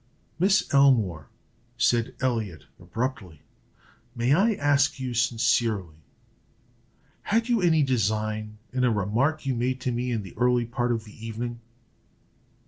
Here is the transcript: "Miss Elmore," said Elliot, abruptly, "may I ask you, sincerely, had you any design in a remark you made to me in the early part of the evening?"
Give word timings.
"Miss 0.39 0.67
Elmore," 0.73 1.27
said 1.77 2.15
Elliot, 2.19 2.65
abruptly, 2.79 3.43
"may 4.15 4.33
I 4.33 4.53
ask 4.55 4.99
you, 4.99 5.13
sincerely, 5.13 5.97
had 7.21 7.47
you 7.49 7.61
any 7.61 7.83
design 7.83 8.57
in 8.73 8.83
a 8.83 8.89
remark 8.89 9.45
you 9.45 9.53
made 9.53 9.79
to 9.81 9.91
me 9.91 10.09
in 10.11 10.23
the 10.23 10.33
early 10.37 10.65
part 10.65 10.91
of 10.91 11.03
the 11.03 11.23
evening?" 11.23 11.59